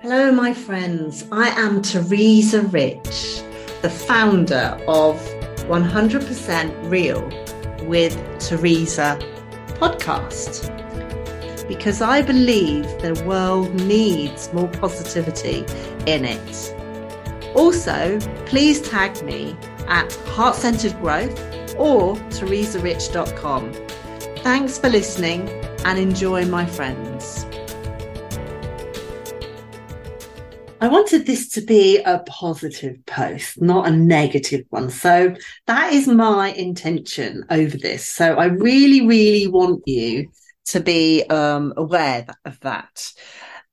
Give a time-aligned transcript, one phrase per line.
[0.00, 1.26] Hello, my friends.
[1.32, 3.42] I am Teresa Rich,
[3.82, 5.16] the founder of
[5.66, 7.28] 100% Real
[7.88, 9.18] with Teresa
[9.80, 10.68] podcast.
[11.66, 15.64] Because I believe the world needs more positivity
[16.06, 17.56] in it.
[17.56, 19.56] Also, please tag me
[19.88, 21.36] at Heart Centered Growth
[21.76, 23.72] or teresarich.com.
[24.44, 25.48] Thanks for listening
[25.84, 27.47] and enjoy, my friends.
[30.80, 34.90] I wanted this to be a positive post, not a negative one.
[34.90, 35.34] So
[35.66, 38.06] that is my intention over this.
[38.06, 40.30] So I really, really want you
[40.66, 43.12] to be um, aware of that.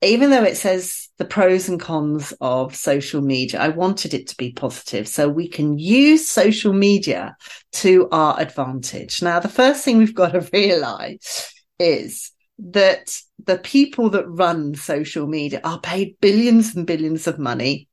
[0.01, 4.37] Even though it says the pros and cons of social media, I wanted it to
[4.37, 7.35] be positive so we can use social media
[7.73, 9.21] to our advantage.
[9.21, 15.27] Now, the first thing we've got to realize is that the people that run social
[15.27, 17.87] media are paid billions and billions of money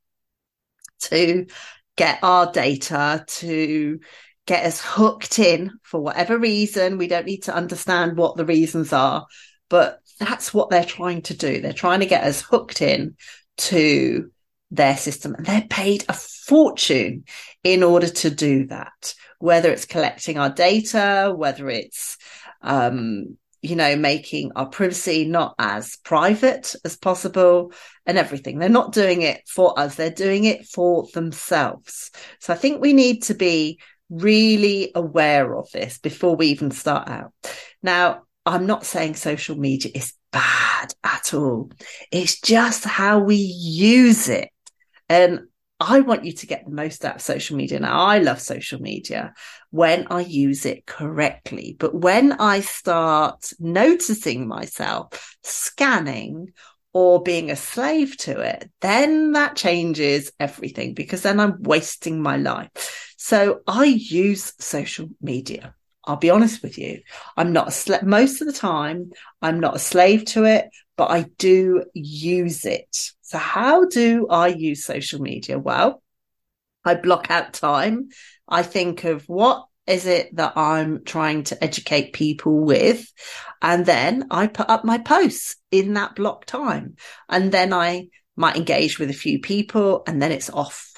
[1.01, 1.47] to
[1.97, 3.99] get our data, to
[4.47, 6.99] get us hooked in for whatever reason.
[6.99, 9.27] We don't need to understand what the reasons are,
[9.69, 11.61] but that's what they're trying to do.
[11.61, 13.17] They're trying to get us hooked in
[13.59, 14.31] to
[14.71, 17.25] their system and they're paid a fortune
[17.63, 22.17] in order to do that, whether it's collecting our data, whether it's,
[22.63, 27.73] um, you know, making our privacy not as private as possible
[28.05, 28.59] and everything.
[28.59, 29.95] They're not doing it for us.
[29.95, 32.11] They're doing it for themselves.
[32.41, 33.79] So I think we need to be
[34.11, 37.33] really aware of this before we even start out.
[37.83, 41.71] Now, I'm not saying social media is bad at all.
[42.11, 44.49] It's just how we use it.
[45.09, 45.43] And
[45.89, 47.81] I want you to get the most out of social media.
[47.81, 49.35] Now, I love social media
[49.71, 51.77] when I use it correctly.
[51.79, 56.53] But when I start noticing myself scanning
[56.93, 62.37] or being a slave to it, then that changes everything because then I'm wasting my
[62.37, 63.15] life.
[63.17, 65.75] So I use social media.
[66.05, 67.03] I'll be honest with you.
[67.37, 69.13] I'm not a slave most of the time.
[69.41, 73.13] I'm not a slave to it, but I do use it.
[73.23, 75.59] So how do I use social media?
[75.59, 76.03] Well,
[76.85, 78.09] I block out time.
[78.49, 83.11] I think of what is it that I'm trying to educate people with?
[83.61, 86.97] And then I put up my posts in that block time.
[87.29, 90.93] And then I might engage with a few people and then it's off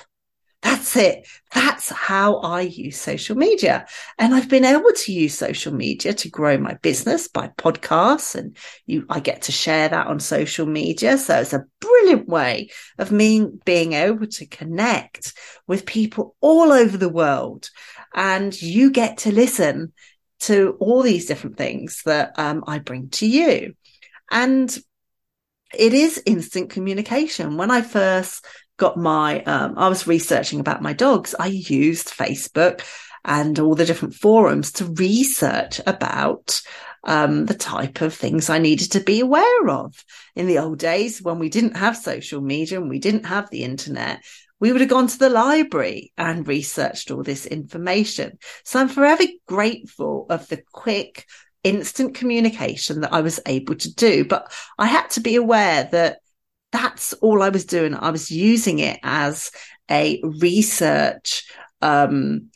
[0.65, 1.29] that's it.
[1.53, 3.87] That's how I use social media.
[4.19, 8.57] And I've been able to use social media to grow my business by podcasts and
[8.87, 11.19] you, I get to share that on social media.
[11.19, 15.35] So it's a brilliant way of me being able to connect
[15.67, 17.69] with people all over the world.
[18.15, 19.93] And you get to listen
[20.41, 23.75] to all these different things that um, I bring to you.
[24.31, 24.75] And
[25.77, 27.59] it is instant communication.
[27.59, 28.47] When I first
[28.77, 31.35] got my, um, I was researching about my dogs.
[31.39, 32.85] I used Facebook
[33.25, 36.61] and all the different forums to research about
[37.05, 40.05] um, the type of things I needed to be aware of.
[40.35, 43.63] In the old days, when we didn't have social media and we didn't have the
[43.63, 44.23] internet,
[44.61, 48.39] we would have gone to the library and researched all this information.
[48.65, 51.27] So I'm forever grateful of the quick,
[51.63, 54.25] instant communication that I was able to do.
[54.25, 56.19] But I had to be aware that
[56.75, 57.95] that's all I was doing.
[57.95, 59.53] I was using it as
[59.89, 61.49] a research
[61.81, 62.49] um,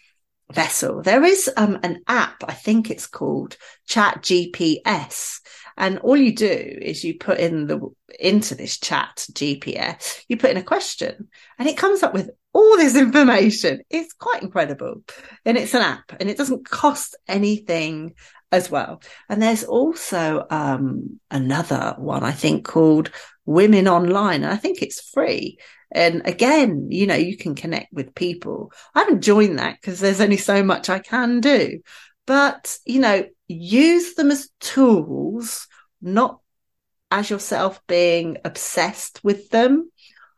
[0.50, 1.02] vessel.
[1.02, 5.38] There is um, an app, I think it's called Chat GPS.
[5.76, 7.80] And all you do is you put in the
[8.18, 12.76] into this chat GPS, you put in a question and it comes up with all
[12.76, 13.82] this information.
[13.88, 15.04] It's quite incredible.
[15.44, 18.14] And it's an app and it doesn't cost anything
[18.50, 19.02] as well.
[19.28, 23.10] And there's also um, another one I think called
[23.48, 24.44] Women Online.
[24.44, 25.58] And I think it's free.
[25.90, 28.72] And again, you know, you can connect with people.
[28.94, 31.80] I haven't joined that because there's only so much I can do.
[32.26, 35.66] But, you know, use them as tools,
[36.02, 36.40] not
[37.10, 39.90] as yourself being obsessed with them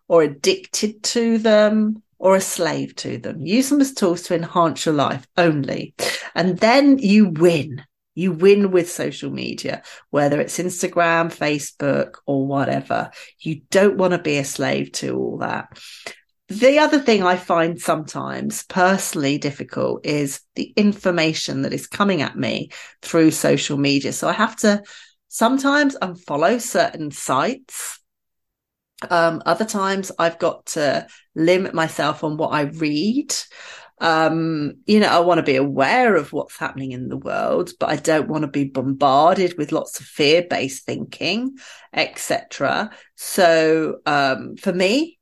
[0.06, 3.44] or addicted to them or a slave to them.
[3.44, 5.94] Use them as tools to enhance your life only.
[6.36, 7.84] And then you win.
[8.20, 13.10] You win with social media, whether it's Instagram, Facebook, or whatever.
[13.38, 15.80] You don't want to be a slave to all that.
[16.48, 22.36] The other thing I find sometimes personally difficult is the information that is coming at
[22.36, 24.12] me through social media.
[24.12, 24.82] So I have to
[25.28, 28.00] sometimes unfollow certain sites.
[29.08, 33.32] Um, other times I've got to limit myself on what I read.
[34.00, 37.90] Um, you know, I want to be aware of what's happening in the world, but
[37.90, 41.56] I don't want to be bombarded with lots of fear-based thinking,
[41.92, 42.90] etc.
[43.16, 45.18] So, um, for me,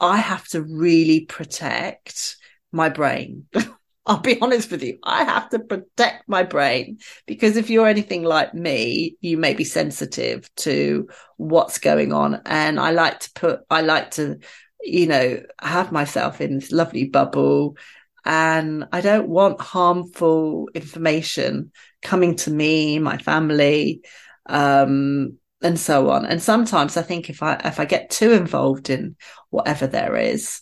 [0.00, 2.36] I have to really protect
[2.72, 3.46] my brain.
[4.06, 4.98] I'll be honest with you.
[5.04, 9.64] I have to protect my brain because if you're anything like me, you may be
[9.64, 12.40] sensitive to what's going on.
[12.46, 14.38] And I like to put, I like to,
[14.82, 17.76] you know, have myself in this lovely bubble.
[18.24, 21.72] And I don't want harmful information
[22.02, 24.02] coming to me, my family,
[24.46, 26.26] um, and so on.
[26.26, 29.16] And sometimes I think if I, if I get too involved in
[29.50, 30.60] whatever there is,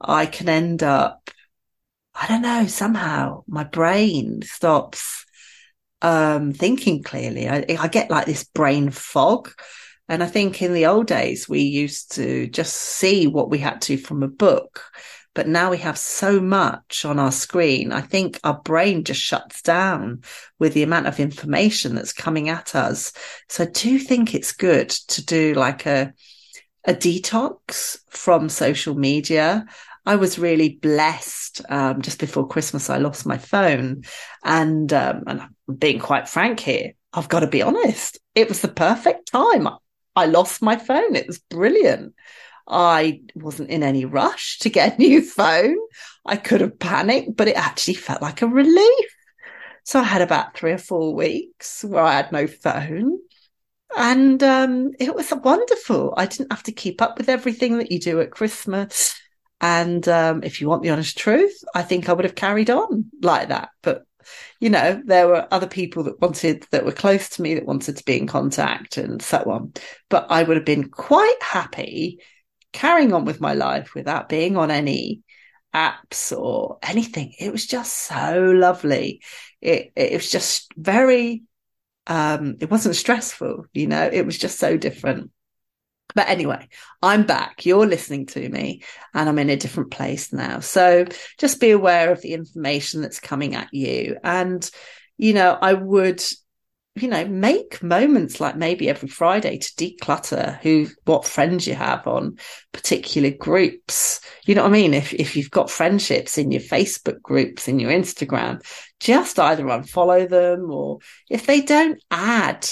[0.00, 1.30] I can end up
[2.14, 5.24] I don't know, somehow my brain stops
[6.02, 7.48] um, thinking clearly.
[7.48, 9.50] I, I get like this brain fog.
[10.10, 13.80] And I think in the old days, we used to just see what we had
[13.82, 14.82] to from a book.
[15.34, 17.92] But now we have so much on our screen.
[17.92, 20.22] I think our brain just shuts down
[20.58, 23.12] with the amount of information that's coming at us.
[23.48, 26.12] So I do think it's good to do like a,
[26.84, 29.64] a detox from social media.
[30.04, 31.62] I was really blessed.
[31.68, 34.02] Um, just before Christmas, I lost my phone,
[34.42, 35.42] and um, and
[35.78, 36.94] being quite frank here.
[37.12, 38.18] I've got to be honest.
[38.34, 39.68] It was the perfect time.
[40.20, 41.16] I lost my phone.
[41.16, 42.14] It was brilliant.
[42.68, 45.76] I wasn't in any rush to get a new phone.
[46.24, 49.06] I could have panicked, but it actually felt like a relief.
[49.84, 53.18] So I had about three or four weeks where I had no phone.
[53.96, 56.14] And um, it was wonderful.
[56.16, 59.18] I didn't have to keep up with everything that you do at Christmas.
[59.60, 63.06] And um, if you want the honest truth, I think I would have carried on
[63.20, 63.70] like that.
[63.82, 64.04] But
[64.60, 67.96] you know, there were other people that wanted that were close to me that wanted
[67.96, 69.72] to be in contact and so on.
[70.08, 72.20] But I would have been quite happy
[72.72, 75.22] carrying on with my life without being on any
[75.74, 77.34] apps or anything.
[77.38, 79.22] It was just so lovely.
[79.60, 81.42] It it was just very
[82.06, 85.30] um it wasn't stressful, you know, it was just so different.
[86.14, 86.68] But anyway,
[87.02, 87.64] I'm back.
[87.66, 88.82] You're listening to me
[89.14, 90.60] and I'm in a different place now.
[90.60, 91.06] So
[91.38, 94.16] just be aware of the information that's coming at you.
[94.22, 94.68] And,
[95.16, 96.22] you know, I would,
[96.96, 102.06] you know, make moments like maybe every Friday to declutter who, what friends you have
[102.06, 102.36] on
[102.72, 104.20] particular groups.
[104.44, 104.94] You know what I mean?
[104.94, 108.62] If, if you've got friendships in your Facebook groups, in your Instagram,
[108.98, 110.98] just either unfollow them or
[111.30, 112.68] if they don't add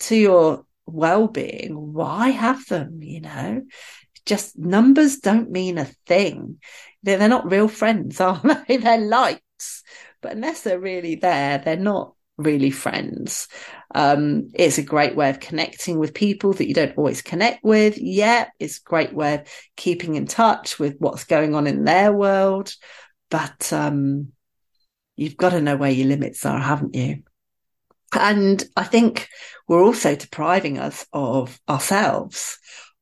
[0.00, 3.62] to your well-being why have them you know?
[4.26, 6.58] Just numbers don't mean a thing.
[7.02, 8.76] They're, they're not real friends are they?
[8.76, 9.82] They're likes.
[10.22, 13.48] But unless they're really there they're not really friends.
[13.94, 17.98] Um, it's a great way of connecting with people that you don't always connect with.
[17.98, 22.12] Yeah it's a great way of keeping in touch with what's going on in their
[22.12, 22.72] world.
[23.30, 24.32] But um,
[25.16, 27.22] you've got to know where your limits are haven't you
[28.14, 29.28] and I think
[29.68, 32.58] we're also depriving us of ourselves,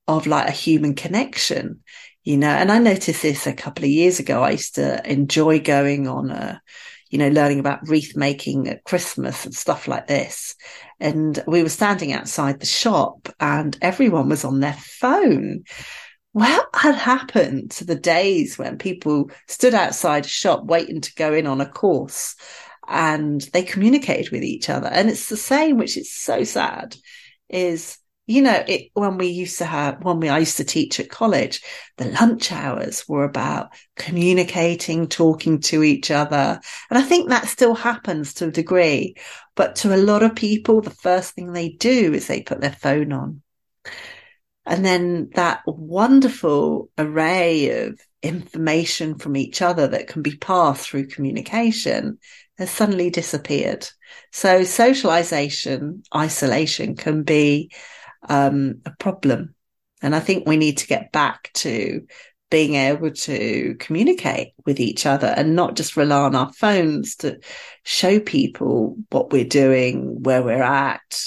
[0.06, 1.80] of like a human connection,
[2.24, 2.48] you know.
[2.48, 4.42] And I noticed this a couple of years ago.
[4.42, 6.60] I used to enjoy going on a,
[7.10, 10.54] you know, learning about wreath making at Christmas and stuff like this.
[11.00, 15.64] And we were standing outside the shop and everyone was on their phone.
[16.32, 21.32] What had happened to the days when people stood outside a shop waiting to go
[21.32, 22.36] in on a course
[22.88, 24.88] and they communicated with each other.
[24.88, 26.96] And it's the same, which is so sad,
[27.48, 27.98] is
[28.28, 31.08] you know, it, when we used to have, when we, I used to teach at
[31.08, 31.62] college,
[31.96, 36.60] the lunch hours were about communicating, talking to each other.
[36.90, 39.16] And I think that still happens to a degree.
[39.56, 42.70] But to a lot of people, the first thing they do is they put their
[42.70, 43.40] phone on.
[44.66, 51.06] And then that wonderful array of information from each other that can be passed through
[51.06, 52.18] communication
[52.58, 53.88] has suddenly disappeared.
[54.32, 57.70] So socialization, isolation can be
[58.28, 59.54] um, a problem.
[60.02, 62.06] And I think we need to get back to
[62.50, 67.38] being able to communicate with each other and not just rely on our phones to
[67.84, 71.22] show people what we're doing, where we're at,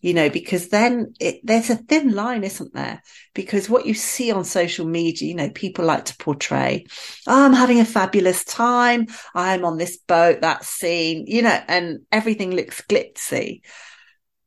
[0.00, 3.02] you know, because then it, there's a thin line, isn't there?
[3.34, 6.86] Because what you see on social media, you know, people like to portray,
[7.26, 9.06] oh, I'm having a fabulous time.
[9.34, 13.62] I'm on this boat, that scene, you know, and everything looks glitzy.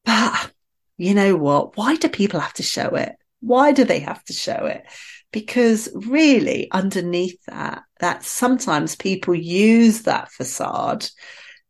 [0.05, 0.51] But
[0.98, 1.75] you know what?
[1.75, 3.13] Why do people have to show it?
[3.41, 4.86] Why do they have to show it?
[5.31, 11.08] Because really underneath that, that sometimes people use that facade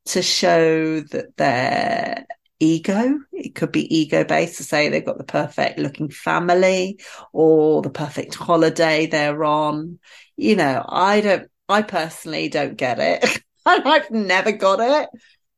[0.05, 2.25] to show that they're
[2.62, 3.20] ego.
[3.34, 7.00] It could be ego based to say they've got the perfect looking family
[7.34, 10.00] or the perfect holiday they're on.
[10.38, 13.44] You know, I don't, I personally don't get it.
[13.65, 15.10] I've never got it.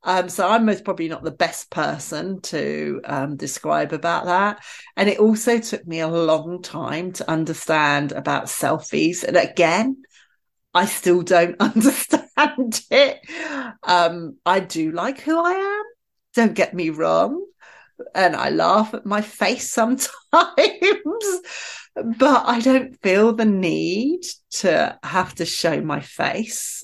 [0.06, 4.64] Um, so I'm most probably not the best person to um, describe about that.
[4.98, 9.24] And it also took me a long time to understand about selfies.
[9.24, 10.04] And again,
[10.74, 13.20] I still don't understand it.
[13.84, 15.93] Um, I do like who I am.
[16.34, 17.46] Don't get me wrong.
[18.16, 20.10] And I laugh at my face sometimes,
[21.96, 24.22] but I don't feel the need
[24.52, 26.84] to have to show my face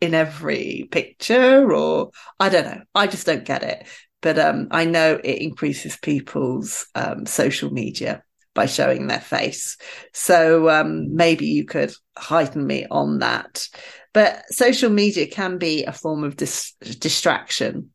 [0.00, 2.82] in every picture or I don't know.
[2.94, 3.86] I just don't get it.
[4.20, 8.22] But um, I know it increases people's um, social media
[8.54, 9.76] by showing their face.
[10.12, 13.68] So um, maybe you could heighten me on that.
[14.12, 17.90] But social media can be a form of dis- distraction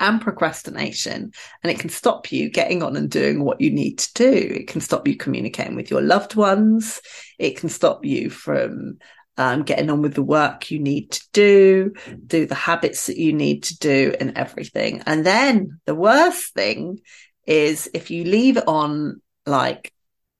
[0.00, 1.32] and procrastination,
[1.62, 4.54] and it can stop you getting on and doing what you need to do.
[4.54, 7.00] It can stop you communicating with your loved ones.
[7.38, 8.98] It can stop you from
[9.36, 11.92] um, getting on with the work you need to do,
[12.26, 15.02] do the habits that you need to do, and everything.
[15.06, 17.00] And then the worst thing
[17.46, 19.92] is if you leave it on like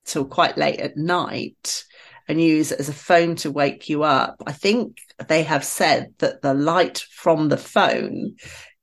[0.04, 1.84] till quite late at night
[2.28, 4.42] and use it as a phone to wake you up.
[4.46, 8.36] I think they have said that the light from the phone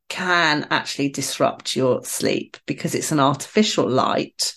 [0.09, 4.55] can actually disrupt your sleep because it's an artificial light.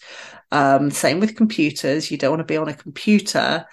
[0.50, 2.10] Um, same with computers.
[2.10, 3.66] You don't want to be on a computer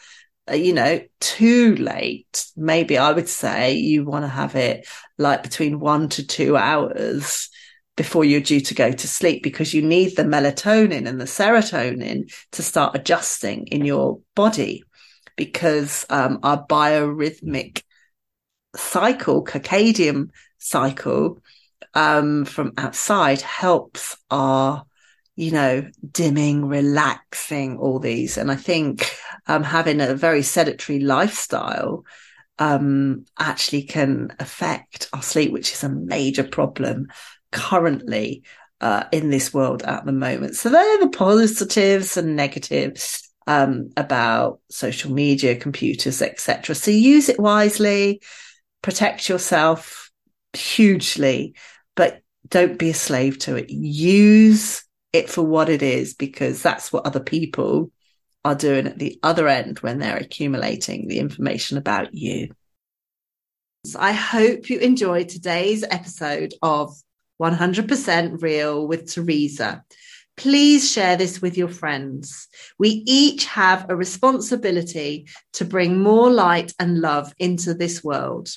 [0.50, 5.44] uh, you know, too late, maybe I would say you want to have it like
[5.44, 7.50] between one to two hours
[7.96, 12.34] before you're due to go to sleep because you need the melatonin and the serotonin
[12.54, 14.84] to start adjusting in your body
[15.36, 17.84] because um, our biorhythmic
[18.76, 21.40] cycle, circadian cycle
[21.94, 24.86] um, from outside helps our
[25.40, 28.38] you know, dimming, relaxing, all these.
[28.38, 29.10] And I think
[29.48, 32.04] um, having a very sedentary lifestyle
[32.58, 37.08] um, actually can affect our sleep, which is a major problem
[37.54, 38.44] currently
[38.82, 40.58] uh, in this world at the moment.
[40.58, 46.76] So they're the positives and negatives um, about social media, computers, etc.
[46.76, 48.22] So use it wisely,
[48.82, 50.12] protect yourself
[50.52, 51.56] hugely,
[52.50, 53.70] don't be a slave to it.
[53.70, 57.92] Use it for what it is because that's what other people
[58.46, 62.50] are doing at the other end when they're accumulating the information about you.
[63.86, 66.96] So I hope you enjoyed today's episode of
[67.42, 69.84] 100% Real with Teresa.
[70.36, 72.48] Please share this with your friends.
[72.78, 78.50] We each have a responsibility to bring more light and love into this world.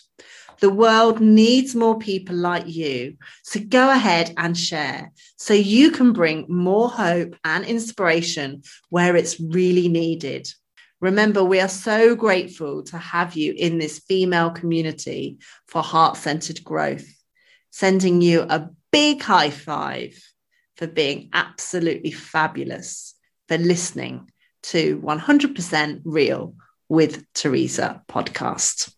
[0.63, 3.17] The world needs more people like you.
[3.43, 9.41] So go ahead and share so you can bring more hope and inspiration where it's
[9.41, 10.49] really needed.
[11.01, 16.63] Remember, we are so grateful to have you in this female community for heart centered
[16.63, 17.09] growth.
[17.73, 20.17] Sending you a big high five
[20.77, 23.17] for being absolutely fabulous,
[23.49, 24.31] for listening
[24.63, 26.55] to 100% Real
[26.89, 28.95] with Teresa podcast.